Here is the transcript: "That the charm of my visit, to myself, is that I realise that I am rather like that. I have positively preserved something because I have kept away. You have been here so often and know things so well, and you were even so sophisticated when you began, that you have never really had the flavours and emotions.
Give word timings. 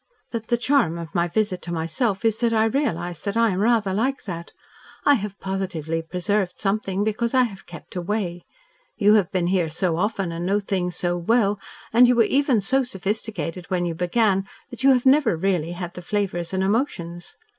"That 0.31 0.47
the 0.47 0.57
charm 0.57 0.97
of 0.97 1.13
my 1.13 1.27
visit, 1.27 1.61
to 1.61 1.71
myself, 1.71 2.25
is 2.25 2.39
that 2.39 2.53
I 2.53 2.65
realise 2.65 3.21
that 3.21 3.37
I 3.37 3.51
am 3.51 3.59
rather 3.59 3.93
like 3.93 4.23
that. 4.23 4.51
I 5.05 5.13
have 5.13 5.39
positively 5.39 6.01
preserved 6.01 6.57
something 6.57 7.03
because 7.03 7.35
I 7.35 7.43
have 7.43 7.67
kept 7.67 7.95
away. 7.95 8.43
You 8.97 9.13
have 9.13 9.31
been 9.31 9.45
here 9.45 9.69
so 9.69 9.97
often 9.97 10.31
and 10.31 10.43
know 10.43 10.59
things 10.59 10.95
so 10.95 11.15
well, 11.17 11.59
and 11.93 12.07
you 12.07 12.15
were 12.15 12.23
even 12.23 12.61
so 12.61 12.81
sophisticated 12.81 13.69
when 13.69 13.85
you 13.85 13.93
began, 13.93 14.47
that 14.71 14.81
you 14.81 14.89
have 14.91 15.05
never 15.05 15.37
really 15.37 15.73
had 15.73 15.93
the 15.93 16.01
flavours 16.01 16.51
and 16.51 16.63
emotions. 16.63 17.35